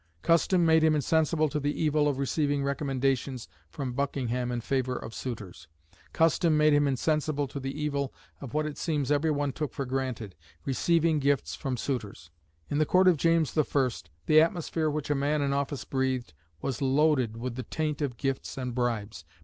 Custom 0.23 0.65
made 0.65 0.83
him 0.83 0.95
insensible 0.95 1.47
to 1.47 1.59
the 1.59 1.79
evil 1.79 2.07
of 2.07 2.17
receiving 2.17 2.63
recommendations 2.63 3.47
from 3.69 3.93
Buckingham 3.93 4.51
in 4.51 4.59
favour 4.59 4.95
of 4.95 5.13
suitors. 5.13 5.67
Custom 6.11 6.57
made 6.57 6.73
him 6.73 6.87
insensible 6.87 7.47
to 7.47 7.59
the 7.59 7.79
evil 7.79 8.11
of 8.41 8.55
what 8.55 8.65
it 8.65 8.79
seems 8.79 9.11
every 9.11 9.29
one 9.29 9.51
took 9.51 9.73
for 9.75 9.85
granted 9.85 10.35
receiving 10.65 11.19
gifts 11.19 11.53
from 11.53 11.77
suitors. 11.77 12.31
In 12.67 12.79
the 12.79 12.85
Court 12.87 13.07
of 13.07 13.17
James 13.17 13.55
I. 13.55 13.89
the 14.25 14.41
atmosphere 14.41 14.89
which 14.89 15.11
a 15.11 15.13
man 15.13 15.43
in 15.43 15.53
office 15.53 15.85
breathed 15.85 16.33
was 16.63 16.81
loaded 16.81 17.37
with 17.37 17.53
the 17.53 17.61
taint 17.61 18.01
of 18.01 18.17
gifts 18.17 18.57
and 18.57 18.73
bribes. 18.73 19.23